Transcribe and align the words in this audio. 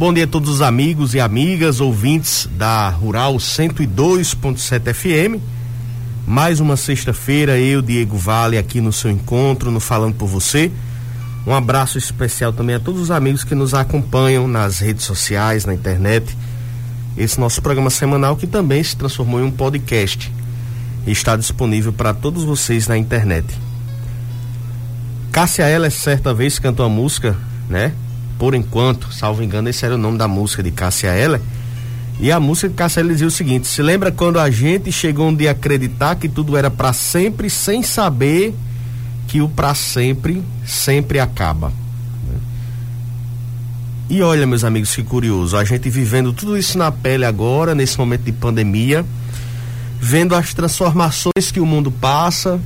Bom 0.00 0.14
dia 0.14 0.24
a 0.24 0.26
todos 0.26 0.48
os 0.48 0.62
amigos 0.62 1.12
e 1.12 1.20
amigas, 1.20 1.78
ouvintes 1.78 2.48
da 2.52 2.88
Rural 2.88 3.34
102.7 3.36 4.94
FM. 4.94 5.38
Mais 6.26 6.58
uma 6.58 6.74
sexta-feira, 6.74 7.58
eu, 7.58 7.82
Diego 7.82 8.16
Vale, 8.16 8.56
aqui 8.56 8.80
no 8.80 8.94
seu 8.94 9.10
encontro, 9.10 9.70
no 9.70 9.78
Falando 9.78 10.14
por 10.14 10.26
Você. 10.26 10.72
Um 11.46 11.54
abraço 11.54 11.98
especial 11.98 12.50
também 12.50 12.76
a 12.76 12.80
todos 12.80 12.98
os 12.98 13.10
amigos 13.10 13.44
que 13.44 13.54
nos 13.54 13.74
acompanham 13.74 14.48
nas 14.48 14.78
redes 14.78 15.04
sociais, 15.04 15.66
na 15.66 15.74
internet. 15.74 16.34
Esse 17.14 17.38
nosso 17.38 17.60
programa 17.60 17.90
semanal 17.90 18.38
que 18.38 18.46
também 18.46 18.82
se 18.82 18.96
transformou 18.96 19.38
em 19.38 19.44
um 19.44 19.50
podcast 19.50 20.32
está 21.06 21.36
disponível 21.36 21.92
para 21.92 22.14
todos 22.14 22.42
vocês 22.42 22.88
na 22.88 22.96
internet. 22.96 23.46
Cássia 25.30 25.64
Ela 25.64 25.90
certa 25.90 26.32
vez 26.32 26.58
cantou 26.58 26.86
a 26.86 26.88
música, 26.88 27.36
né? 27.68 27.92
Por 28.40 28.54
enquanto, 28.54 29.12
salvo 29.12 29.42
engano, 29.42 29.68
esse 29.68 29.84
era 29.84 29.96
o 29.96 29.98
nome 29.98 30.16
da 30.16 30.26
música 30.26 30.62
de 30.62 30.70
Cássia 30.70 31.08
Eller. 31.08 31.42
E 32.18 32.32
a 32.32 32.40
música 32.40 32.70
de 32.70 32.74
Cássia 32.74 33.00
Eller 33.00 33.12
dizia 33.12 33.26
o 33.26 33.30
seguinte: 33.30 33.68
se 33.68 33.82
lembra 33.82 34.10
quando 34.10 34.40
a 34.40 34.50
gente 34.50 34.90
chegou 34.90 35.28
um 35.28 35.36
dia 35.36 35.50
a 35.50 35.52
acreditar 35.52 36.16
que 36.16 36.26
tudo 36.26 36.56
era 36.56 36.70
para 36.70 36.94
sempre, 36.94 37.50
sem 37.50 37.82
saber 37.82 38.54
que 39.28 39.42
o 39.42 39.48
para 39.48 39.74
sempre 39.74 40.42
sempre 40.64 41.20
acaba. 41.20 41.70
E 44.08 44.22
olha, 44.22 44.46
meus 44.46 44.64
amigos, 44.64 44.94
que 44.96 45.02
curioso, 45.04 45.54
a 45.54 45.62
gente 45.62 45.90
vivendo 45.90 46.32
tudo 46.32 46.56
isso 46.56 46.78
na 46.78 46.90
pele 46.90 47.26
agora, 47.26 47.74
nesse 47.74 47.98
momento 47.98 48.22
de 48.22 48.32
pandemia, 48.32 49.04
vendo 50.00 50.34
as 50.34 50.54
transformações 50.54 51.52
que 51.52 51.60
o 51.60 51.66
mundo 51.66 51.90
passa, 51.90 52.58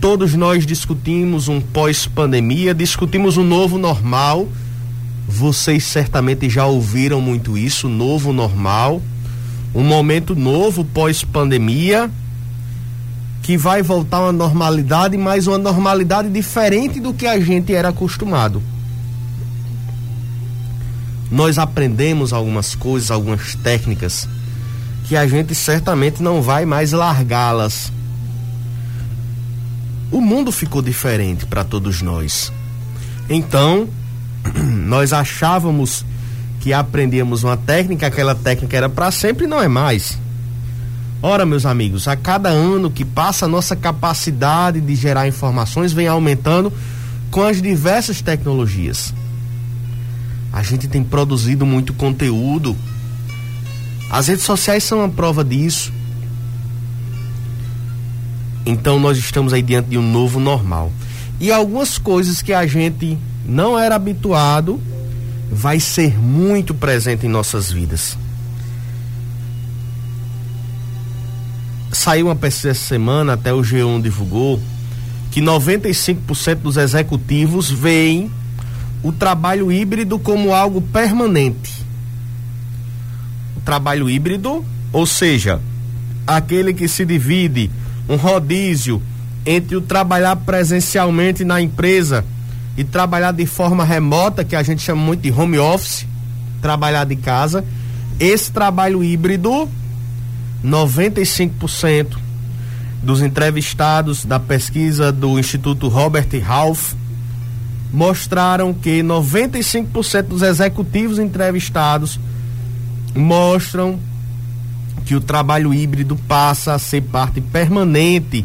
Todos 0.00 0.32
nós 0.34 0.64
discutimos 0.64 1.46
um 1.46 1.60
pós-pandemia, 1.60 2.72
discutimos 2.72 3.36
um 3.36 3.44
novo 3.44 3.76
normal. 3.76 4.48
Vocês 5.28 5.84
certamente 5.84 6.48
já 6.48 6.64
ouviram 6.64 7.20
muito 7.20 7.58
isso, 7.58 7.86
novo 7.86 8.32
normal. 8.32 9.02
Um 9.74 9.84
momento 9.84 10.34
novo 10.34 10.86
pós-pandemia 10.86 12.10
que 13.42 13.58
vai 13.58 13.82
voltar 13.82 14.20
uma 14.20 14.32
normalidade, 14.32 15.18
mas 15.18 15.46
uma 15.46 15.58
normalidade 15.58 16.30
diferente 16.30 16.98
do 16.98 17.12
que 17.12 17.26
a 17.26 17.38
gente 17.38 17.74
era 17.74 17.90
acostumado. 17.90 18.62
Nós 21.30 21.58
aprendemos 21.58 22.32
algumas 22.32 22.74
coisas, 22.74 23.10
algumas 23.10 23.54
técnicas 23.54 24.26
que 25.04 25.14
a 25.14 25.26
gente 25.26 25.54
certamente 25.54 26.22
não 26.22 26.40
vai 26.40 26.64
mais 26.64 26.92
largá-las 26.92 27.92
o 30.10 30.20
mundo 30.20 30.50
ficou 30.50 30.82
diferente 30.82 31.46
para 31.46 31.64
todos 31.64 32.02
nós. 32.02 32.52
Então, 33.28 33.88
nós 34.86 35.12
achávamos 35.12 36.04
que 36.60 36.72
aprendíamos 36.72 37.42
uma 37.42 37.56
técnica, 37.56 38.06
aquela 38.06 38.34
técnica 38.34 38.76
era 38.76 38.88
para 38.88 39.10
sempre 39.10 39.44
e 39.44 39.48
não 39.48 39.62
é 39.62 39.68
mais. 39.68 40.18
Ora, 41.22 41.44
meus 41.44 41.66
amigos, 41.66 42.08
a 42.08 42.16
cada 42.16 42.48
ano 42.48 42.90
que 42.90 43.04
passa, 43.04 43.44
a 43.44 43.48
nossa 43.48 43.76
capacidade 43.76 44.80
de 44.80 44.94
gerar 44.94 45.28
informações 45.28 45.92
vem 45.92 46.08
aumentando 46.08 46.72
com 47.30 47.42
as 47.42 47.60
diversas 47.60 48.20
tecnologias. 48.20 49.14
A 50.52 50.62
gente 50.62 50.88
tem 50.88 51.04
produzido 51.04 51.64
muito 51.64 51.92
conteúdo. 51.92 52.76
As 54.10 54.28
redes 54.28 54.44
sociais 54.44 54.82
são 54.82 54.98
uma 54.98 55.08
prova 55.08 55.44
disso. 55.44 55.92
Então 58.64 58.98
nós 59.00 59.18
estamos 59.18 59.52
aí 59.52 59.62
diante 59.62 59.90
de 59.90 59.98
um 59.98 60.02
novo 60.02 60.38
normal. 60.38 60.92
E 61.38 61.50
algumas 61.50 61.98
coisas 61.98 62.42
que 62.42 62.52
a 62.52 62.66
gente 62.66 63.16
não 63.46 63.78
era 63.78 63.94
habituado 63.94 64.80
vai 65.50 65.80
ser 65.80 66.18
muito 66.18 66.74
presente 66.74 67.26
em 67.26 67.28
nossas 67.28 67.72
vidas. 67.72 68.16
Saiu 71.90 72.26
uma 72.26 72.36
pesquisa 72.36 72.70
essa 72.70 72.86
semana, 72.86 73.32
até 73.32 73.52
o 73.52 73.60
G1 73.60 74.00
divulgou, 74.00 74.60
que 75.30 75.40
95% 75.40 76.56
dos 76.56 76.76
executivos 76.76 77.70
veem 77.70 78.30
o 79.02 79.10
trabalho 79.10 79.72
híbrido 79.72 80.18
como 80.18 80.54
algo 80.54 80.80
permanente. 80.80 81.84
O 83.56 83.60
trabalho 83.60 84.08
híbrido, 84.08 84.64
ou 84.92 85.06
seja, 85.06 85.60
aquele 86.26 86.72
que 86.72 86.86
se 86.86 87.04
divide 87.04 87.70
um 88.10 88.16
rodízio 88.16 89.00
entre 89.46 89.76
o 89.76 89.80
trabalhar 89.80 90.34
presencialmente 90.34 91.44
na 91.44 91.60
empresa 91.62 92.24
e 92.76 92.82
trabalhar 92.82 93.32
de 93.32 93.46
forma 93.46 93.84
remota, 93.84 94.44
que 94.44 94.56
a 94.56 94.62
gente 94.64 94.82
chama 94.82 95.00
muito 95.00 95.20
de 95.20 95.30
home 95.30 95.58
office, 95.58 96.06
trabalhar 96.60 97.04
de 97.04 97.14
casa. 97.14 97.64
Esse 98.18 98.50
trabalho 98.50 99.04
híbrido, 99.04 99.68
95% 100.64 102.18
dos 103.00 103.22
entrevistados 103.22 104.24
da 104.24 104.40
pesquisa 104.40 105.12
do 105.12 105.38
Instituto 105.38 105.86
Robert 105.86 106.28
Half 106.46 106.94
mostraram 107.92 108.74
que 108.74 109.02
95% 109.02 110.22
dos 110.24 110.42
executivos 110.42 111.18
entrevistados 111.18 112.18
mostram 113.14 113.98
que 115.04 115.14
o 115.14 115.20
trabalho 115.20 115.74
híbrido 115.74 116.16
passa 116.16 116.74
a 116.74 116.78
ser 116.78 117.02
parte 117.02 117.40
permanente 117.40 118.44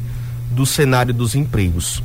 do 0.51 0.65
cenário 0.65 1.13
dos 1.13 1.35
empregos. 1.35 2.01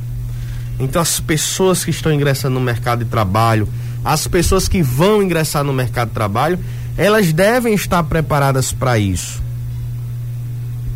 Então, 0.79 1.01
as 1.01 1.19
pessoas 1.19 1.83
que 1.83 1.91
estão 1.91 2.11
ingressando 2.11 2.55
no 2.55 2.61
mercado 2.61 3.03
de 3.03 3.09
trabalho, 3.09 3.67
as 4.03 4.27
pessoas 4.27 4.67
que 4.67 4.81
vão 4.81 5.21
ingressar 5.21 5.63
no 5.63 5.73
mercado 5.73 6.09
de 6.09 6.13
trabalho, 6.13 6.59
elas 6.97 7.31
devem 7.31 7.73
estar 7.73 8.03
preparadas 8.03 8.73
para 8.73 8.97
isso. 8.97 9.41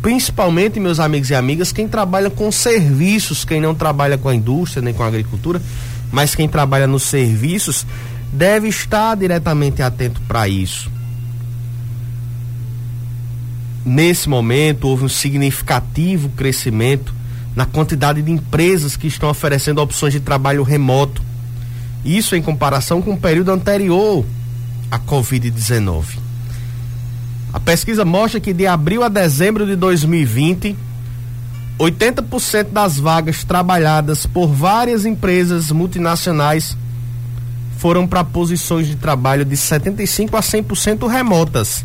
Principalmente, 0.02 0.78
meus 0.78 1.00
amigos 1.00 1.30
e 1.30 1.34
amigas, 1.34 1.72
quem 1.72 1.88
trabalha 1.88 2.30
com 2.30 2.50
serviços, 2.52 3.44
quem 3.44 3.60
não 3.60 3.74
trabalha 3.74 4.18
com 4.18 4.28
a 4.28 4.34
indústria 4.34 4.82
nem 4.82 4.92
com 4.92 5.02
a 5.02 5.06
agricultura, 5.06 5.60
mas 6.12 6.34
quem 6.34 6.48
trabalha 6.48 6.86
nos 6.86 7.04
serviços, 7.04 7.86
deve 8.32 8.68
estar 8.68 9.16
diretamente 9.16 9.82
atento 9.82 10.20
para 10.22 10.48
isso 10.48 10.90
nesse 13.86 14.28
momento 14.28 14.88
houve 14.88 15.04
um 15.04 15.08
significativo 15.08 16.28
crescimento 16.30 17.14
na 17.54 17.64
quantidade 17.64 18.20
de 18.20 18.32
empresas 18.32 18.96
que 18.96 19.06
estão 19.06 19.30
oferecendo 19.30 19.80
opções 19.80 20.12
de 20.12 20.18
trabalho 20.18 20.64
remoto. 20.64 21.22
Isso 22.04 22.34
em 22.34 22.42
comparação 22.42 23.00
com 23.00 23.12
o 23.12 23.16
período 23.16 23.52
anterior 23.52 24.26
à 24.90 24.98
Covid-19. 24.98 26.18
A 27.52 27.60
pesquisa 27.60 28.04
mostra 28.04 28.40
que 28.40 28.52
de 28.52 28.66
abril 28.66 29.04
a 29.04 29.08
dezembro 29.08 29.64
de 29.64 29.76
2020, 29.76 30.76
80% 31.78 32.70
das 32.70 32.98
vagas 32.98 33.44
trabalhadas 33.44 34.26
por 34.26 34.48
várias 34.48 35.06
empresas 35.06 35.70
multinacionais 35.70 36.76
foram 37.78 38.06
para 38.06 38.24
posições 38.24 38.88
de 38.88 38.96
trabalho 38.96 39.44
de 39.44 39.56
75 39.56 40.36
a 40.36 40.40
100% 40.40 41.08
remotas 41.08 41.84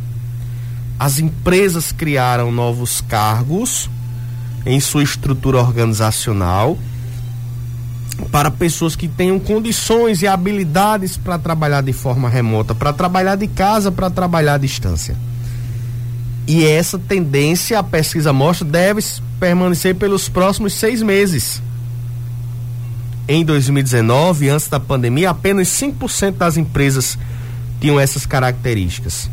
as 1.02 1.18
empresas 1.18 1.92
criaram 1.92 2.52
novos 2.52 3.02
cargos 3.02 3.90
em 4.64 4.80
sua 4.80 5.02
estrutura 5.02 5.58
organizacional 5.58 6.78
para 8.32 8.52
pessoas 8.52 8.96
que 8.96 9.08
tenham 9.08 9.40
condições 9.40 10.22
e 10.22 10.28
habilidades 10.28 11.18
para 11.18 11.40
trabalhar 11.40 11.82
de 11.82 11.92
forma 11.92 12.30
remota, 12.30 12.76
para 12.76 12.94
trabalhar 12.94 13.36
de 13.36 13.48
casa, 13.48 13.92
para 13.92 14.12
trabalhar 14.12 14.54
à 14.54 14.58
distância. 14.60 15.18
E 16.46 16.64
essa 16.64 17.00
tendência, 17.00 17.80
a 17.80 17.84
pesquisa 17.84 18.32
mostra, 18.32 18.68
deve 18.68 19.02
permanecer 19.40 19.96
pelos 19.96 20.30
próximos 20.30 20.76
seis 20.76 21.02
meses. 21.02 21.64
Em 23.28 23.44
2019, 23.44 24.50
antes 24.50 24.68
da 24.68 24.80
pandemia, 24.80 25.32
apenas 25.32 25.68
5% 25.70 26.34
das 26.34 26.58
empresas 26.58 27.18
tinham 27.80 28.00
essas 28.00 28.28
características. 28.28 29.32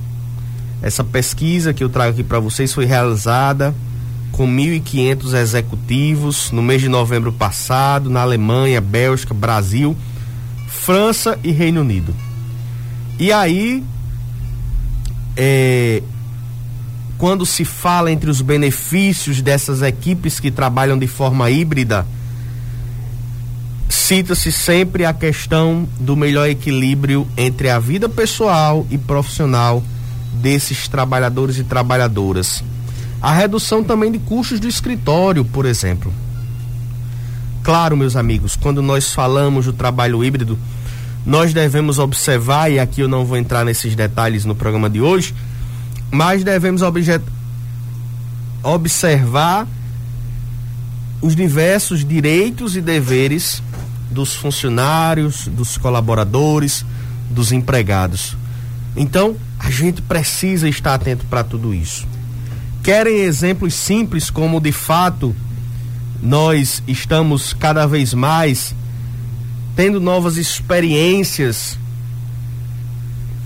Essa 0.80 1.02
pesquisa 1.02 1.74
que 1.74 1.82
eu 1.82 1.88
trago 1.88 2.12
aqui 2.12 2.22
para 2.22 2.38
vocês 2.38 2.72
foi 2.72 2.84
realizada 2.84 3.74
com 4.30 4.46
1.500 4.46 5.34
executivos 5.34 6.52
no 6.52 6.62
mês 6.62 6.80
de 6.80 6.88
novembro 6.88 7.32
passado, 7.32 8.08
na 8.08 8.20
Alemanha, 8.20 8.80
Bélgica, 8.80 9.34
Brasil, 9.34 9.96
França 10.68 11.38
e 11.42 11.50
Reino 11.50 11.80
Unido. 11.80 12.14
E 13.18 13.32
aí, 13.32 13.82
é, 15.36 16.02
quando 17.16 17.44
se 17.44 17.64
fala 17.64 18.12
entre 18.12 18.30
os 18.30 18.40
benefícios 18.40 19.42
dessas 19.42 19.82
equipes 19.82 20.38
que 20.38 20.52
trabalham 20.52 20.96
de 20.96 21.08
forma 21.08 21.50
híbrida, 21.50 22.06
cita-se 23.88 24.52
sempre 24.52 25.04
a 25.04 25.12
questão 25.12 25.88
do 25.98 26.14
melhor 26.14 26.48
equilíbrio 26.48 27.26
entre 27.36 27.68
a 27.68 27.80
vida 27.80 28.08
pessoal 28.08 28.86
e 28.88 28.96
profissional 28.96 29.82
desses 30.40 30.88
trabalhadores 30.88 31.58
e 31.58 31.64
trabalhadoras. 31.64 32.62
A 33.20 33.32
redução 33.32 33.82
também 33.82 34.12
de 34.12 34.18
custos 34.18 34.60
do 34.60 34.68
escritório, 34.68 35.44
por 35.44 35.66
exemplo. 35.66 36.12
Claro, 37.62 37.96
meus 37.96 38.16
amigos, 38.16 38.56
quando 38.56 38.80
nós 38.80 39.12
falamos 39.12 39.66
do 39.66 39.72
trabalho 39.72 40.24
híbrido, 40.24 40.58
nós 41.26 41.52
devemos 41.52 41.98
observar, 41.98 42.70
e 42.70 42.78
aqui 42.78 43.00
eu 43.02 43.08
não 43.08 43.24
vou 43.24 43.36
entrar 43.36 43.64
nesses 43.64 43.94
detalhes 43.94 44.44
no 44.44 44.54
programa 44.54 44.88
de 44.88 45.00
hoje, 45.00 45.34
mas 46.10 46.42
devemos 46.42 46.80
observar 48.62 49.66
os 51.20 51.36
diversos 51.36 52.04
direitos 52.04 52.76
e 52.76 52.80
deveres 52.80 53.62
dos 54.10 54.34
funcionários, 54.34 55.48
dos 55.48 55.76
colaboradores, 55.76 56.84
dos 57.28 57.52
empregados. 57.52 58.36
Então, 58.96 59.36
a 59.58 59.70
gente 59.70 60.00
precisa 60.02 60.68
estar 60.68 60.94
atento 60.94 61.24
para 61.26 61.42
tudo 61.42 61.74
isso. 61.74 62.06
Querem 62.82 63.18
exemplos 63.18 63.74
simples 63.74 64.30
como 64.30 64.60
de 64.60 64.72
fato 64.72 65.34
nós 66.22 66.82
estamos 66.86 67.52
cada 67.52 67.86
vez 67.86 68.14
mais 68.14 68.74
tendo 69.76 70.00
novas 70.00 70.36
experiências 70.36 71.78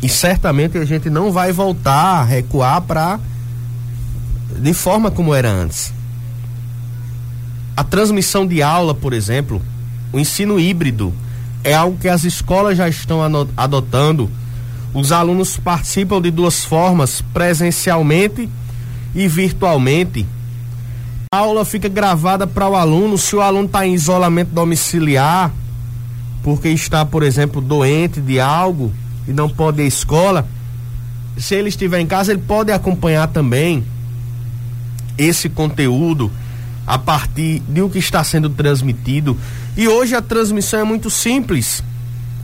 e 0.03 0.09
certamente 0.09 0.79
a 0.79 0.85
gente 0.85 1.11
não 1.11 1.31
vai 1.31 1.53
voltar 1.53 2.20
a 2.20 2.25
recuar 2.25 2.81
para 2.82 3.20
de 4.58 4.73
forma 4.75 5.11
como 5.11 5.35
era 5.35 5.50
antes. 5.50 5.93
A 7.76 7.85
transmissão 7.85 8.47
de 8.47 8.62
aula, 8.62 8.94
por 8.94 9.12
exemplo, 9.12 9.62
o 10.12 10.19
ensino 10.19 10.58
híbrido 10.61 11.12
é 11.65 11.75
algo 11.75 11.99
que 11.99 12.08
as 12.08 12.25
escolas 12.25 12.76
já 12.76 12.88
estão 12.88 13.20
adotando. 13.56 14.31
Os 14.94 15.11
alunos 15.11 15.56
participam 15.56 16.21
de 16.21 16.31
duas 16.31 16.65
formas, 16.65 17.23
presencialmente 17.33 18.49
e 19.15 19.27
virtualmente. 19.27 20.27
A 21.33 21.39
aula 21.39 21.65
fica 21.65 21.89
gravada 21.89 22.47
para 22.47 22.69
o 22.69 22.77
aluno 22.77 23.17
se 23.17 23.35
o 23.35 23.41
aluno 23.41 23.67
está 23.67 23.87
em 23.87 23.94
isolamento 23.94 24.50
domiciliar, 24.50 25.50
porque 26.43 26.69
está, 26.69 27.06
por 27.06 27.23
exemplo, 27.23 27.61
doente 27.61 28.21
de 28.21 28.39
algo 28.39 28.93
e 29.27 29.33
não 29.33 29.49
pode 29.49 29.81
ir 29.81 29.85
à 29.85 29.89
escola. 29.89 30.47
Se 31.39 31.55
ele 31.55 31.71
estiver 31.71 32.00
em 32.00 32.06
casa, 32.06 32.33
ele 32.33 32.43
pode 32.43 32.71
acompanhar 32.71 33.29
também 33.29 33.83
esse 35.17 35.49
conteúdo 35.49 36.31
a 36.87 36.99
partir 36.99 37.61
de 37.61 37.81
o 37.81 37.89
que 37.89 37.99
está 37.99 38.23
sendo 38.23 38.50
transmitido. 38.50 39.37
E 39.75 39.89
hoje 39.89 40.15
a 40.15 40.21
transmissão 40.21 40.81
é 40.81 40.85
muito 40.85 41.09
simples. 41.09 41.83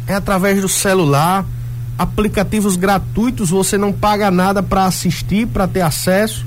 É 0.07 0.15
através 0.15 0.61
do 0.63 0.69
celular, 0.69 1.45
aplicativos 1.99 2.77
gratuitos, 2.77 3.51
você 3.51 3.77
não 3.77 3.93
paga 3.93 4.31
nada 4.31 4.63
para 4.63 4.85
assistir, 4.85 5.49
para 5.49 5.67
ter 5.67 5.81
acesso. 5.81 6.47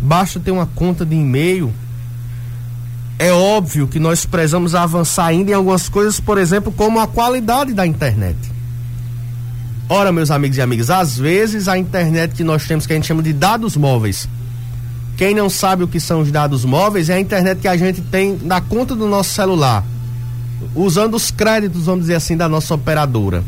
Basta 0.00 0.38
ter 0.38 0.52
uma 0.52 0.66
conta 0.66 1.04
de 1.04 1.16
e-mail. 1.16 1.72
É 3.18 3.32
óbvio 3.32 3.88
que 3.88 3.98
nós 3.98 4.24
precisamos 4.24 4.74
avançar 4.74 5.26
ainda 5.26 5.50
em 5.50 5.54
algumas 5.54 5.88
coisas, 5.88 6.20
por 6.20 6.38
exemplo, 6.38 6.72
como 6.72 7.00
a 7.00 7.06
qualidade 7.06 7.74
da 7.74 7.86
internet. 7.86 8.38
Ora, 9.88 10.12
meus 10.12 10.30
amigos 10.30 10.56
e 10.56 10.62
amigas, 10.62 10.88
às 10.88 11.18
vezes 11.18 11.66
a 11.66 11.76
internet 11.76 12.34
que 12.34 12.44
nós 12.44 12.64
temos, 12.64 12.86
que 12.86 12.92
a 12.92 12.96
gente 12.96 13.08
chama 13.08 13.22
de 13.22 13.32
dados 13.32 13.76
móveis, 13.76 14.28
quem 15.16 15.34
não 15.34 15.50
sabe 15.50 15.82
o 15.82 15.88
que 15.88 15.98
são 15.98 16.20
os 16.20 16.30
dados 16.30 16.64
móveis 16.64 17.10
é 17.10 17.14
a 17.14 17.20
internet 17.20 17.60
que 17.60 17.68
a 17.68 17.76
gente 17.76 18.00
tem 18.00 18.38
na 18.42 18.60
conta 18.60 18.94
do 18.94 19.06
nosso 19.08 19.34
celular, 19.34 19.84
usando 20.74 21.14
os 21.14 21.30
créditos, 21.30 21.86
vamos 21.86 22.02
dizer 22.02 22.14
assim, 22.14 22.36
da 22.36 22.48
nossa 22.48 22.72
operadora. 22.72 23.44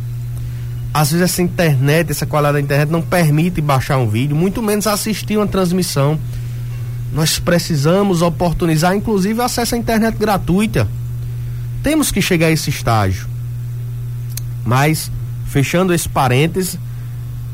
Às 0.93 1.11
vezes 1.11 1.25
essa 1.25 1.43
internet, 1.43 2.11
essa 2.11 2.27
qualidade 2.27 2.55
da 2.55 2.61
internet 2.61 2.91
não 2.91 3.00
permite 3.00 3.61
baixar 3.61 3.99
um 3.99 4.09
vídeo, 4.09 4.37
muito 4.37 4.62
menos 4.62 4.87
assistir 4.87 5.39
uma 5.39 5.47
transmissão. 5.47 6.19
Nós 7.12 7.39
precisamos 7.39 8.23
oportunizar, 8.23 8.94
inclusive, 8.94 9.41
acesso 9.41 9.75
à 9.75 9.79
internet 9.79 10.17
gratuita. 10.19 10.89
Temos 11.83 12.11
que 12.11 12.21
chegar 12.21 12.49
a 12.49 12.50
esse 12.50 12.71
estágio. 12.71 13.27
Mas, 14.65 15.11
fechando 15.47 15.93
esse 15.93 16.09
parêntese, 16.09 16.79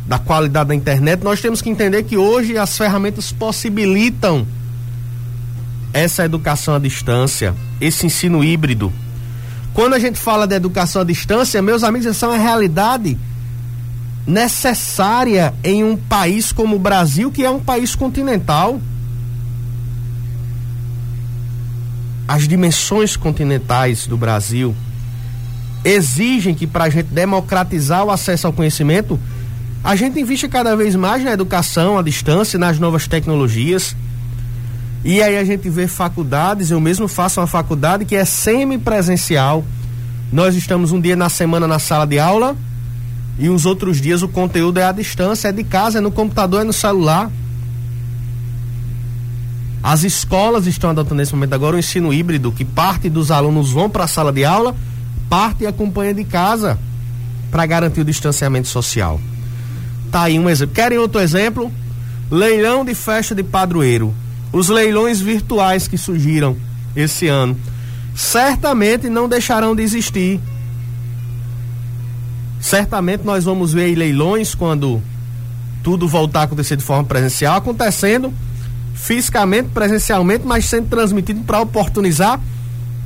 da 0.09 0.19
qualidade 0.19 0.69
da 0.69 0.75
internet, 0.75 1.23
nós 1.23 1.41
temos 1.41 1.61
que 1.61 1.69
entender 1.69 2.03
que 2.03 2.17
hoje 2.17 2.57
as 2.57 2.77
ferramentas 2.77 3.31
possibilitam 3.31 4.47
essa 5.93 6.25
educação 6.25 6.75
à 6.75 6.79
distância, 6.79 7.55
esse 7.79 8.07
ensino 8.07 8.43
híbrido. 8.43 8.91
Quando 9.79 9.95
a 9.95 9.99
gente 10.01 10.19
fala 10.19 10.45
de 10.45 10.57
educação 10.57 11.03
à 11.03 11.05
distância, 11.05 11.63
meus 11.63 11.85
amigos, 11.85 12.05
essa 12.05 12.27
é 12.27 12.31
uma 12.31 12.37
realidade 12.37 13.17
necessária 14.27 15.55
em 15.63 15.85
um 15.85 15.97
país 15.97 16.51
como 16.51 16.75
o 16.75 16.79
Brasil, 16.81 17.31
que 17.31 17.45
é 17.45 17.49
um 17.49 17.61
país 17.61 17.95
continental. 17.95 18.81
As 22.27 22.49
dimensões 22.49 23.17
continentais 23.17 24.09
do 24.09 24.17
Brasil 24.17 24.75
exigem 25.85 26.57
que, 26.57 26.67
para 26.67 26.87
a 26.87 26.91
gente 26.91 27.07
democratizar 27.07 28.05
o 28.05 28.11
acesso 28.11 28.49
ao 28.49 28.53
conhecimento, 28.53 29.17
a 29.85 29.95
gente 29.95 30.19
investe 30.19 30.49
cada 30.49 30.75
vez 30.75 30.97
mais 30.97 31.23
na 31.23 31.31
educação 31.31 31.97
à 31.97 32.03
distância, 32.03 32.59
nas 32.59 32.81
novas 32.81 33.07
tecnologias. 33.07 33.95
E 35.05 35.23
aí 35.23 35.37
a 35.39 35.45
gente 35.45 35.69
vê 35.71 35.87
faculdades, 35.87 36.71
eu 36.71 36.81
mesmo 36.81 37.07
faço 37.07 37.41
uma 37.41 37.47
faculdade 37.47 38.05
que 38.05 38.17
é 38.17 38.25
semipresencial. 38.25 39.65
Nós 40.33 40.55
estamos 40.55 40.93
um 40.93 41.01
dia 41.01 41.17
na 41.17 41.29
semana 41.29 41.67
na 41.67 41.79
sala 41.79 42.07
de 42.07 42.19
aula 42.19 42.57
e 43.39 43.49
os 43.49 43.65
outros 43.65 44.01
dias 44.01 44.23
o 44.23 44.29
conteúdo 44.29 44.79
é 44.79 44.85
à 44.85 44.93
distância, 44.93 45.49
é 45.49 45.53
de 45.53 45.63
casa, 45.63 45.99
é 45.99 46.01
no 46.01 46.11
computador, 46.11 46.63
é 46.63 46.65
no 46.65 46.73
celular. 46.73 47.31
As 49.81 50.03
escolas 50.03 50.67
estão 50.67 50.91
adotando 50.91 51.17
nesse 51.17 51.33
momento 51.33 51.55
agora 51.55 51.77
o 51.77 51.79
ensino 51.79 52.13
híbrido, 52.13 52.51
que 52.51 52.65
parte 52.65 53.09
dos 53.09 53.31
alunos 53.31 53.71
vão 53.71 53.89
para 53.89 54.05
a 54.05 54.09
sala 54.09 54.33
de 54.33 54.45
aula, 54.45 54.75
parte 55.31 55.65
acompanha 55.65 56.13
de 56.13 56.25
casa 56.25 56.79
para 57.51 57.65
garantir 57.65 58.01
o 58.01 58.05
distanciamento 58.05 58.67
social. 58.67 59.21
Tá 60.11 60.23
aí 60.23 60.39
um 60.39 60.51
exemplo. 60.51 60.75
Querem 60.75 60.99
outro 60.99 61.21
exemplo? 61.21 61.71
Leilão 62.31 62.85
de 62.85 62.95
festa 62.95 63.35
de 63.35 63.43
padroeiro. 63.43 64.13
Os 64.53 64.69
leilões 64.69 65.21
virtuais 65.21 65.87
que 65.87 65.99
surgiram 65.99 66.57
esse 66.97 67.29
ano 67.29 67.57
certamente 68.15 69.09
não 69.09 69.29
deixarão 69.29 69.77
de 69.77 69.83
existir. 69.83 70.41
Certamente 72.61 73.25
nós 73.25 73.45
vamos 73.45 73.73
ver 73.73 73.95
leilões 73.95 74.55
quando 74.55 75.01
tudo 75.83 76.09
voltar 76.09 76.41
a 76.41 76.43
acontecer 76.45 76.77
de 76.77 76.83
forma 76.83 77.05
presencial, 77.05 77.57
acontecendo 77.57 78.33
fisicamente, 78.95 79.69
presencialmente, 79.69 80.45
mas 80.45 80.65
sendo 80.65 80.89
transmitido 80.89 81.43
para 81.43 81.61
oportunizar 81.61 82.41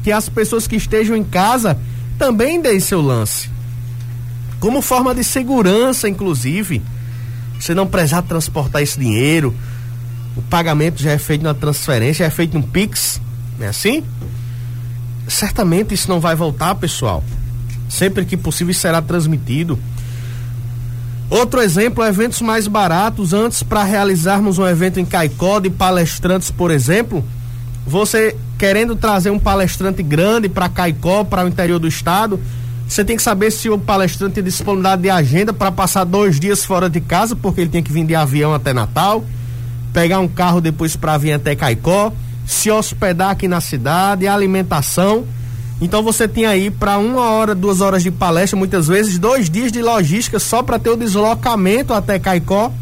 que 0.03 0.11
as 0.11 0.29
pessoas 0.29 0.67
que 0.67 0.77
estejam 0.77 1.15
em 1.15 1.23
casa 1.23 1.79
também 2.19 2.61
deem 2.61 2.81
seu 2.81 3.01
lance. 3.01 3.51
Como 4.59 4.81
forma 4.81 5.15
de 5.15 5.23
segurança, 5.23 6.09
inclusive 6.09 6.83
você 7.59 7.75
não 7.75 7.87
precisar 7.87 8.23
transportar 8.23 8.83
esse 8.83 8.99
dinheiro. 8.99 9.55
O 10.37 10.43
pagamento 10.43 11.03
já 11.03 11.13
é 11.13 11.19
feito 11.19 11.43
na 11.43 11.55
transferência, 11.55 12.25
já 12.25 12.27
é 12.27 12.31
feito 12.31 12.57
no 12.57 12.63
Pix, 12.63 13.21
não 13.59 13.67
é 13.67 13.69
assim? 13.69 14.03
Certamente 15.29 15.95
isso 15.95 16.09
não 16.09 16.21
vai 16.21 16.35
voltar, 16.35 16.75
pessoal. 16.75 17.23
Sempre 17.89 18.25
que 18.25 18.37
possível 18.37 18.73
será 18.73 19.03
transmitido. 19.03 19.79
Outro 21.29 21.63
exemplo, 21.63 22.05
eventos 22.05 22.43
mais 22.43 22.67
baratos. 22.67 23.33
Antes, 23.33 23.63
para 23.63 23.85
realizarmos 23.85 24.59
um 24.59 24.67
evento 24.67 25.01
em 25.01 25.05
Caicó 25.05 25.61
de 25.61 25.71
palestrantes, 25.71 26.51
por 26.51 26.71
exemplo, 26.71 27.25
você 27.87 28.37
querendo 28.59 28.95
trazer 28.95 29.31
um 29.31 29.39
palestrante 29.39 30.03
grande 30.03 30.49
para 30.49 30.69
Caicó, 30.69 31.25
para 31.25 31.45
o 31.45 31.49
interior 31.49 31.79
do 31.79 31.89
estado, 31.89 32.39
você 32.87 33.05
tem 33.05 33.17
que 33.17 33.23
saber 33.23 33.51
se 33.51 33.71
o 33.71 33.79
palestrante 33.79 34.35
tem 34.35 34.45
disponibilidade 34.45 35.03
de 35.03 35.11
agenda 35.11 35.53
para 35.53 35.73
passar 35.73 36.05
dois 36.05 36.39
dias 36.39 36.65
fora 36.65 36.91
de 36.91 37.01
casa, 37.01 37.35
porque 37.35 37.63
ele 37.63 37.71
tem 37.71 37.83
que 37.83 37.91
vir 37.93 38.05
de 38.05 38.15
avião 38.15 38.55
até 38.55 38.73
Natal, 38.73 39.25
pegar 39.93 40.21
um 40.21 40.29
carro 40.29 40.61
depois 40.61 40.97
para 40.97 41.19
vir 41.19 41.33
até 41.33 41.55
Caicó, 41.55 42.13
se 42.47 42.71
hospedar 42.71 43.31
aqui 43.31 43.47
na 43.47 43.61
cidade, 43.61 44.27
alimentação. 44.27 45.25
Então 45.81 46.03
você 46.03 46.29
tem 46.29 46.47
aí 46.47 46.71
para 46.71 46.99
uma 46.99 47.31
hora, 47.31 47.55
duas 47.55 47.81
horas 47.81 48.03
de 48.03 48.11
palestra, 48.11 48.59
muitas 48.59 48.87
vezes 48.87 49.19
dois 49.19 49.51
dias 49.51 49.73
de 49.73 49.83
logística 49.83 50.39
só 50.39 50.63
para 50.63 50.79
ter 50.79 50.91
o 50.91 50.97
deslocamento 50.97 51.93
até 51.93 52.19
Caicó, 52.19 52.73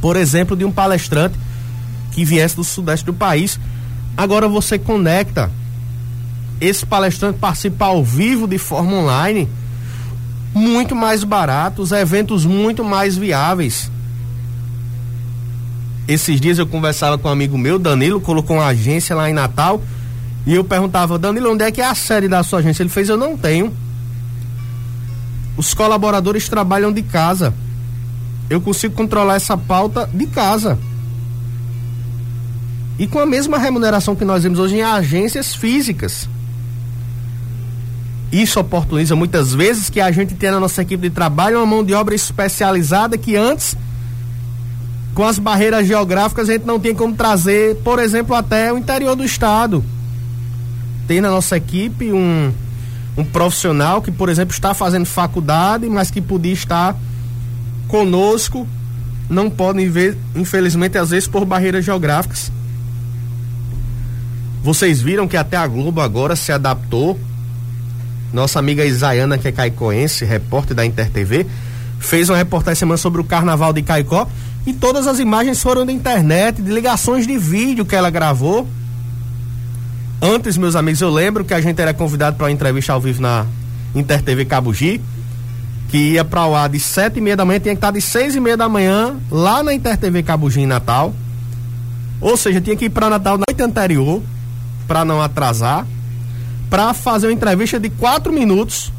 por 0.00 0.16
exemplo, 0.16 0.56
de 0.56 0.64
um 0.64 0.72
palestrante 0.72 1.38
que 2.12 2.24
viesse 2.24 2.56
do 2.56 2.64
sudeste 2.64 3.06
do 3.06 3.14
país. 3.14 3.58
Agora 4.16 4.48
você 4.48 4.78
conecta 4.78 5.50
esse 6.60 6.86
palestrante 6.86 7.38
participa 7.38 7.86
ao 7.86 8.04
vivo 8.04 8.46
de 8.46 8.58
forma 8.58 8.92
online, 8.92 9.48
muito 10.54 10.94
mais 10.94 11.24
baratos, 11.24 11.92
eventos 11.92 12.44
muito 12.46 12.84
mais 12.84 13.16
viáveis. 13.16 13.90
Esses 16.06 16.40
dias 16.40 16.58
eu 16.58 16.66
conversava 16.66 17.16
com 17.16 17.28
um 17.28 17.32
amigo 17.32 17.56
meu, 17.56 17.78
Danilo, 17.78 18.20
colocou 18.20 18.56
uma 18.56 18.66
agência 18.66 19.16
lá 19.16 19.28
em 19.28 19.32
Natal, 19.32 19.82
e 20.46 20.54
eu 20.54 20.62
perguntava, 20.62 21.18
Danilo, 21.18 21.52
onde 21.52 21.64
é 21.64 21.70
que 21.70 21.80
é 21.80 21.86
a 21.86 21.94
sede 21.94 22.28
da 22.28 22.42
sua 22.42 22.58
agência? 22.58 22.82
Ele 22.82 22.90
fez, 22.90 23.08
eu 23.08 23.16
não 23.16 23.36
tenho. 23.36 23.72
Os 25.56 25.72
colaboradores 25.72 26.48
trabalham 26.48 26.92
de 26.92 27.02
casa. 27.02 27.54
Eu 28.50 28.60
consigo 28.60 28.94
controlar 28.94 29.36
essa 29.36 29.56
pauta 29.56 30.08
de 30.12 30.26
casa. 30.26 30.78
E 32.98 33.06
com 33.06 33.18
a 33.18 33.26
mesma 33.26 33.58
remuneração 33.58 34.14
que 34.14 34.24
nós 34.24 34.42
vemos 34.42 34.58
hoje 34.58 34.76
em 34.76 34.82
agências 34.82 35.54
físicas. 35.54 36.28
Isso 38.30 38.60
oportuniza 38.60 39.16
muitas 39.16 39.54
vezes 39.54 39.88
que 39.88 40.00
a 40.00 40.10
gente 40.10 40.34
tenha 40.34 40.52
na 40.52 40.60
nossa 40.60 40.82
equipe 40.82 41.08
de 41.08 41.14
trabalho 41.14 41.58
uma 41.58 41.66
mão 41.66 41.84
de 41.84 41.94
obra 41.94 42.14
especializada 42.14 43.16
que 43.16 43.36
antes, 43.36 43.76
com 45.14 45.24
as 45.24 45.38
barreiras 45.38 45.86
geográficas, 45.86 46.48
a 46.48 46.52
gente 46.52 46.66
não 46.66 46.78
tinha 46.80 46.94
como 46.94 47.14
trazer, 47.14 47.76
por 47.76 48.00
exemplo, 48.00 48.34
até 48.34 48.72
o 48.72 48.76
interior 48.76 49.14
do 49.14 49.24
estado. 49.24 49.84
Tem 51.06 51.20
na 51.20 51.30
nossa 51.30 51.56
equipe 51.56 52.12
um, 52.12 52.52
um 53.16 53.24
profissional 53.24 54.02
que, 54.02 54.10
por 54.10 54.28
exemplo, 54.28 54.52
está 54.52 54.74
fazendo 54.74 55.06
faculdade, 55.06 55.88
mas 55.88 56.10
que 56.10 56.20
podia 56.20 56.52
estar 56.52 56.96
conosco, 57.86 58.66
não 59.30 59.48
podem 59.48 59.88
ver, 59.88 60.18
infelizmente, 60.34 60.98
às 60.98 61.10
vezes 61.10 61.28
por 61.28 61.44
barreiras 61.44 61.84
geográficas. 61.84 62.50
Vocês 64.64 65.00
viram 65.00 65.28
que 65.28 65.36
até 65.36 65.56
a 65.56 65.66
Globo 65.66 66.00
agora 66.00 66.34
se 66.34 66.50
adaptou. 66.50 67.20
Nossa 68.32 68.58
amiga 68.58 68.84
Isaiana, 68.84 69.38
que 69.38 69.46
é 69.46 69.52
caicoense, 69.52 70.24
repórter 70.24 70.74
da 70.74 70.84
Inter 70.84 71.08
TV, 71.08 71.46
fez 72.00 72.28
uma 72.28 72.36
reportagem 72.36 72.80
semana 72.80 72.96
sobre 72.96 73.20
o 73.20 73.24
carnaval 73.24 73.72
de 73.72 73.82
Caicó 73.82 74.26
e 74.66 74.72
todas 74.72 75.06
as 75.06 75.18
imagens 75.18 75.62
foram 75.62 75.84
da 75.84 75.92
internet, 75.92 76.62
de 76.62 76.70
ligações 76.70 77.26
de 77.26 77.36
vídeo 77.36 77.84
que 77.84 77.94
ela 77.94 78.10
gravou. 78.10 78.66
Antes, 80.20 80.56
meus 80.56 80.74
amigos, 80.74 81.00
eu 81.00 81.10
lembro 81.10 81.44
que 81.44 81.52
a 81.52 81.60
gente 81.60 81.80
era 81.80 81.92
convidado 81.92 82.36
para 82.36 82.46
uma 82.46 82.52
entrevista 82.52 82.92
ao 82.92 83.00
vivo 83.00 83.20
na 83.20 83.46
Inter 83.94 84.22
TV 84.22 84.44
Cabugi 84.44 85.00
que 85.94 85.98
ia 85.98 86.24
para 86.24 86.44
o 86.44 86.56
ar 86.56 86.68
de 86.68 86.80
sete 86.80 87.18
e 87.18 87.20
meia 87.20 87.36
da 87.36 87.44
manhã, 87.44 87.60
tinha 87.60 87.72
que 87.72 87.78
estar 87.78 87.92
de 87.92 88.00
seis 88.00 88.34
e 88.34 88.40
meia 88.40 88.56
da 88.56 88.68
manhã 88.68 89.16
lá 89.30 89.62
na 89.62 89.72
Inter 89.72 89.96
TV 89.96 90.24
Cabugi 90.24 90.60
em 90.60 90.66
Natal. 90.66 91.14
Ou 92.20 92.36
seja, 92.36 92.60
tinha 92.60 92.74
que 92.74 92.86
ir 92.86 92.90
para 92.90 93.08
Natal 93.08 93.38
na 93.38 93.44
noite 93.48 93.62
anterior, 93.62 94.20
para 94.88 95.04
não 95.04 95.22
atrasar, 95.22 95.86
para 96.68 96.92
fazer 96.94 97.28
uma 97.28 97.32
entrevista 97.32 97.78
de 97.78 97.90
quatro 97.90 98.32
minutos 98.32 98.92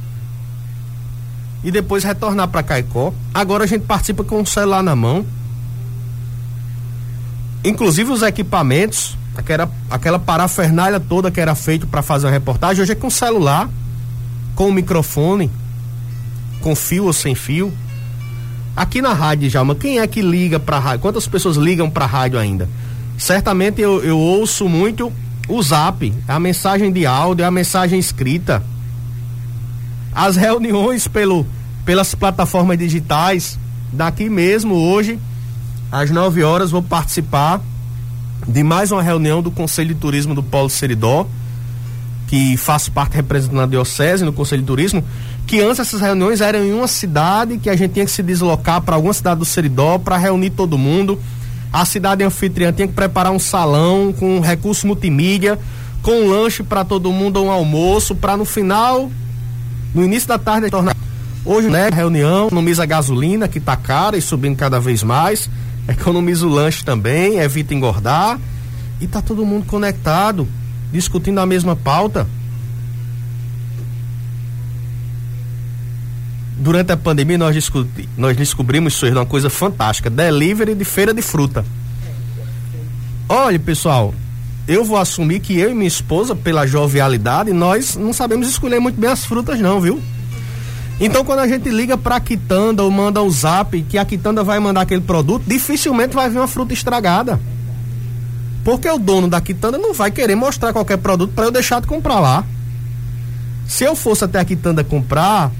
e 1.65 1.69
depois 1.69 2.05
retornar 2.05 2.47
para 2.47 2.63
Caicó. 2.63 3.13
Agora 3.33 3.65
a 3.65 3.67
gente 3.67 3.81
participa 3.81 4.23
com 4.23 4.41
o 4.41 4.45
celular 4.45 4.81
na 4.81 4.95
mão. 4.95 5.25
Inclusive 7.65 8.11
os 8.11 8.21
equipamentos, 8.21 9.17
aquela, 9.35 9.69
aquela 9.89 10.19
parafernália 10.19 10.99
toda 10.99 11.29
que 11.29 11.41
era 11.41 11.55
feito 11.55 11.85
para 11.85 12.01
fazer 12.01 12.27
uma 12.27 12.31
reportagem, 12.31 12.81
hoje 12.81 12.93
é 12.93 12.95
com 12.95 13.09
celular, 13.09 13.69
com 14.55 14.71
microfone 14.71 15.51
com 16.65 16.75
fio 16.75 17.05
ou 17.05 17.13
sem 17.13 17.35
fio. 17.35 17.71
Aqui 18.75 18.99
na 18.99 19.13
rádio, 19.13 19.47
Jalma, 19.51 19.75
quem 19.75 19.99
é 19.99 20.07
que 20.07 20.19
liga 20.19 20.59
para 20.59 20.79
rádio? 20.79 21.01
Quantas 21.01 21.27
pessoas 21.27 21.57
ligam 21.57 21.91
para 21.91 22.07
rádio 22.07 22.39
ainda? 22.39 22.67
Certamente 23.19 23.79
eu, 23.79 24.03
eu 24.03 24.17
ouço 24.17 24.67
muito 24.67 25.13
o 25.47 25.61
zap, 25.61 26.11
a 26.27 26.39
mensagem 26.39 26.91
de 26.91 27.05
áudio, 27.05 27.45
a 27.45 27.51
mensagem 27.51 27.99
escrita. 27.99 28.63
As 30.11 30.35
reuniões 30.35 31.07
pelo, 31.07 31.45
pelas 31.85 32.15
plataformas 32.15 32.79
digitais. 32.79 33.59
Daqui 33.93 34.27
mesmo, 34.27 34.73
hoje, 34.73 35.19
às 35.91 36.09
9 36.09 36.43
horas, 36.43 36.71
vou 36.71 36.81
participar 36.81 37.61
de 38.47 38.63
mais 38.63 38.91
uma 38.91 39.01
reunião 39.01 39.41
do 39.41 39.49
Conselho 39.51 39.93
de 39.93 39.99
Turismo 39.99 40.35
do 40.35 40.43
Polo 40.43 40.69
Seridó, 40.69 41.27
que 42.27 42.57
faço 42.57 42.91
parte 42.91 43.15
representando 43.15 43.61
a 43.61 43.65
Diocese 43.65 44.25
no 44.25 44.33
Conselho 44.33 44.61
de 44.61 44.67
Turismo 44.67 45.03
que 45.45 45.61
antes 45.61 45.79
essas 45.79 46.01
reuniões 46.01 46.41
eram 46.41 46.63
em 46.63 46.73
uma 46.73 46.87
cidade, 46.87 47.57
que 47.57 47.69
a 47.69 47.75
gente 47.75 47.93
tinha 47.93 48.05
que 48.05 48.11
se 48.11 48.23
deslocar 48.23 48.81
para 48.81 48.95
alguma 48.95 49.13
cidade 49.13 49.39
do 49.39 49.45
Seridó 49.45 49.99
para 49.99 50.17
reunir 50.17 50.49
todo 50.49 50.77
mundo. 50.77 51.19
A 51.71 51.85
cidade 51.85 52.23
anfitriã 52.23 52.71
tinha 52.71 52.87
que 52.87 52.93
preparar 52.93 53.31
um 53.31 53.39
salão 53.39 54.13
com 54.13 54.39
recurso 54.39 54.87
multimídia, 54.87 55.59
com 56.01 56.11
um 56.11 56.29
lanche 56.29 56.63
para 56.63 56.83
todo 56.83 57.11
mundo, 57.11 57.43
um 57.43 57.51
almoço, 57.51 58.15
para 58.15 58.35
no 58.35 58.45
final, 58.45 59.11
no 59.93 60.03
início 60.03 60.27
da 60.27 60.39
tarde, 60.39 60.69
tornar. 60.69 60.95
Hoje, 61.43 61.69
né, 61.69 61.89
reunião, 61.93 62.47
economiza 62.47 62.83
a 62.83 62.85
gasolina, 62.87 63.47
que 63.47 63.59
está 63.59 63.75
cara 63.75 64.17
e 64.17 64.21
subindo 64.21 64.55
cada 64.55 64.79
vez 64.79 65.03
mais, 65.03 65.47
economiza 65.87 66.45
o 66.45 66.49
lanche 66.49 66.83
também, 66.83 67.39
evita 67.39 67.73
engordar, 67.73 68.39
e 68.99 69.07
tá 69.07 69.21
todo 69.21 69.45
mundo 69.45 69.65
conectado, 69.65 70.47
discutindo 70.91 71.39
a 71.39 71.45
mesma 71.45 71.75
pauta. 71.75 72.27
durante 76.65 76.91
a 76.91 76.97
pandemia 76.97 77.37
nós, 77.37 77.53
discuti, 77.53 78.09
nós 78.17 78.35
descobrimos 78.35 78.93
isso 78.93 79.05
uma 79.05 79.25
coisa 79.25 79.51
fantástica, 79.51 80.09
delivery 80.09 80.73
de 80.73 80.83
feira 80.83 81.13
de 81.13 81.21
fruta. 81.21 81.63
Olha, 83.29 83.59
pessoal, 83.59 84.13
eu 84.67 84.83
vou 84.83 84.97
assumir 84.97 85.39
que 85.41 85.57
eu 85.57 85.69
e 85.69 85.75
minha 85.75 85.87
esposa, 85.87 86.35
pela 86.35 86.65
jovialidade, 86.65 87.53
nós 87.53 87.95
não 87.95 88.11
sabemos 88.11 88.47
escolher 88.47 88.79
muito 88.79 88.99
bem 88.99 89.09
as 89.09 89.25
frutas 89.25 89.59
não, 89.59 89.79
viu? 89.79 90.01
Então 90.99 91.25
quando 91.25 91.39
a 91.39 91.47
gente 91.47 91.69
liga 91.69 91.97
pra 91.97 92.19
Quitanda 92.19 92.83
ou 92.83 92.89
manda 92.89 93.21
o 93.21 93.25
um 93.25 93.29
zap 93.29 93.81
que 93.83 93.97
a 93.97 94.05
Quitanda 94.05 94.43
vai 94.43 94.59
mandar 94.59 94.81
aquele 94.81 95.01
produto, 95.01 95.43
dificilmente 95.45 96.15
vai 96.15 96.29
vir 96.29 96.37
uma 96.37 96.47
fruta 96.47 96.73
estragada. 96.73 97.39
Porque 98.63 98.89
o 98.89 98.97
dono 98.97 99.27
da 99.27 99.41
Quitanda 99.41 99.77
não 99.77 99.93
vai 99.93 100.09
querer 100.09 100.35
mostrar 100.35 100.73
qualquer 100.73 100.97
produto 100.97 101.33
para 101.33 101.45
eu 101.45 101.51
deixar 101.51 101.81
de 101.81 101.87
comprar 101.87 102.19
lá. 102.19 102.43
Se 103.67 103.83
eu 103.83 103.95
fosse 103.95 104.23
até 104.23 104.39
a 104.39 104.45
Quitanda 104.45 104.83
comprar, 104.83 105.51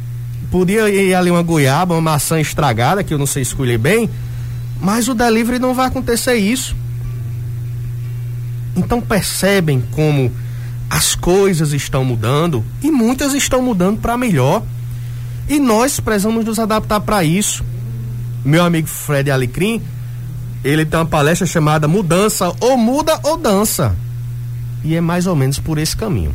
Podia 0.52 0.90
ir 0.90 1.14
ali 1.14 1.32
uma 1.32 1.42
goiaba, 1.42 1.96
uma 1.96 2.02
maçã 2.14 2.40
estragada, 2.40 3.04
que 3.04 3.14
eu 3.14 3.18
não 3.18 3.26
sei 3.26 3.42
escolher 3.42 3.78
bem, 3.78 4.10
mas 4.80 5.08
o 5.08 5.14
delivery 5.14 5.60
não 5.60 5.74
vai 5.74 5.88
acontecer 5.88 6.36
isso. 6.36 6.76
Então 8.76 9.02
percebem 9.02 9.84
como 9.92 10.32
as 10.90 11.16
coisas 11.16 11.74
estão 11.74 12.06
mudando 12.06 12.64
e 12.82 12.92
muitas 12.92 13.34
estão 13.34 13.62
mudando 13.62 14.00
para 14.00 14.18
melhor. 14.18 14.64
E 15.48 15.60
nós 15.60 16.00
precisamos 16.00 16.44
nos 16.44 16.60
adaptar 16.60 17.00
para 17.00 17.24
isso. 17.24 17.64
Meu 18.44 18.64
amigo 18.64 18.88
Fred 18.88 19.30
Alecrim, 19.30 19.82
ele 20.64 20.86
tem 20.86 21.00
uma 21.00 21.06
palestra 21.06 21.46
chamada 21.46 21.88
Mudança 21.88 22.52
ou 22.60 22.78
Muda 22.78 23.20
ou 23.24 23.38
Dança. 23.38 23.96
E 24.84 24.96
é 24.96 25.02
mais 25.02 25.28
ou 25.28 25.36
menos 25.36 25.60
por 25.60 25.78
esse 25.78 25.96
caminho. 25.96 26.34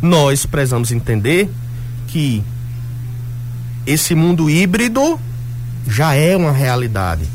Nós 0.00 0.46
precisamos 0.46 0.92
entender 0.92 1.50
que 2.06 2.42
esse 3.86 4.14
mundo 4.14 4.48
híbrido 4.48 5.18
já 5.86 6.14
é 6.14 6.36
uma 6.36 6.52
realidade. 6.52 7.28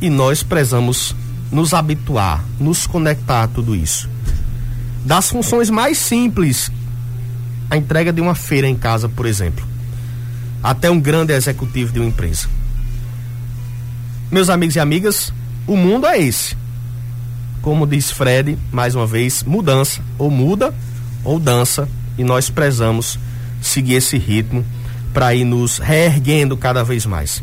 E 0.00 0.08
nós 0.08 0.42
precisamos 0.42 1.14
nos 1.50 1.74
habituar, 1.74 2.44
nos 2.58 2.86
conectar 2.86 3.42
a 3.42 3.48
tudo 3.48 3.74
isso. 3.74 4.08
Das 5.04 5.28
funções 5.28 5.70
mais 5.70 5.98
simples, 5.98 6.70
a 7.70 7.76
entrega 7.76 8.12
de 8.12 8.20
uma 8.20 8.34
feira 8.34 8.66
em 8.66 8.76
casa, 8.76 9.08
por 9.08 9.26
exemplo, 9.26 9.66
até 10.62 10.90
um 10.90 11.00
grande 11.00 11.32
executivo 11.32 11.92
de 11.92 12.00
uma 12.00 12.08
empresa. 12.08 12.48
Meus 14.30 14.50
amigos 14.50 14.76
e 14.76 14.80
amigas, 14.80 15.32
o 15.66 15.76
mundo 15.76 16.06
é 16.06 16.18
esse. 16.18 16.56
Como 17.62 17.86
diz 17.86 18.10
Fred, 18.10 18.58
mais 18.72 18.94
uma 18.94 19.06
vez, 19.06 19.42
mudança, 19.42 20.00
ou 20.18 20.30
muda 20.30 20.74
ou 21.24 21.38
dança, 21.38 21.88
e 22.16 22.24
nós 22.24 22.48
prezamos 22.48 23.18
seguir 23.60 23.94
esse 23.94 24.16
ritmo 24.16 24.64
para 25.12 25.34
ir 25.34 25.44
nos 25.44 25.78
reerguendo 25.78 26.56
cada 26.56 26.82
vez 26.84 27.04
mais. 27.04 27.42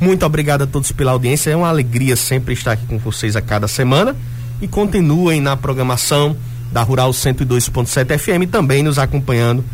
Muito 0.00 0.24
obrigado 0.24 0.62
a 0.62 0.66
todos 0.66 0.92
pela 0.92 1.12
audiência. 1.12 1.50
É 1.50 1.56
uma 1.56 1.68
alegria 1.68 2.16
sempre 2.16 2.54
estar 2.54 2.72
aqui 2.72 2.86
com 2.86 2.98
vocês 2.98 3.36
a 3.36 3.42
cada 3.42 3.68
semana. 3.68 4.16
E 4.62 4.68
continuem 4.68 5.40
na 5.40 5.56
programação 5.56 6.36
da 6.72 6.82
Rural 6.82 7.10
102.7 7.10 8.18
FM 8.18 8.50
também 8.50 8.82
nos 8.82 8.98
acompanhando 8.98 9.64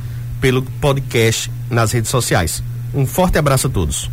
pelo 0.40 0.62
podcast 0.80 1.50
nas 1.70 1.92
redes 1.92 2.10
sociais. 2.10 2.62
Um 2.94 3.06
forte 3.06 3.38
abraço 3.38 3.66
a 3.66 3.70
todos. 3.70 4.10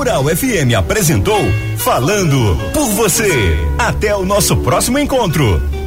Rural 0.00 0.24
FM 0.24 0.74
apresentou 0.78 1.40
Falando 1.76 2.56
por 2.72 2.88
você. 2.90 3.58
Até 3.78 4.14
o 4.14 4.24
nosso 4.24 4.56
próximo 4.56 4.98
encontro. 4.98 5.79